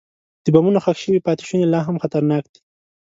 د 0.43 0.45
بمونو 0.53 0.79
ښخ 0.85 0.97
شوي 1.03 1.19
پاتې 1.27 1.43
شوني 1.47 1.65
لا 1.73 1.79
هم 1.87 1.95
خطرناک 2.03 2.43
دي. 2.53 2.59